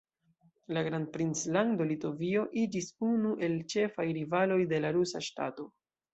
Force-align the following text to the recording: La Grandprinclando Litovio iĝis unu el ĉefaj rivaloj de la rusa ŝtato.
La 0.77 0.81
Grandprinclando 0.85 1.87
Litovio 1.89 2.47
iĝis 2.63 2.89
unu 3.09 3.35
el 3.49 3.59
ĉefaj 3.75 4.09
rivaloj 4.21 4.61
de 4.75 4.83
la 4.89 4.95
rusa 4.99 5.25
ŝtato. 5.31 5.71